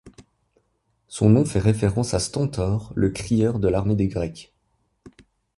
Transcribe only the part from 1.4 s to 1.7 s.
fait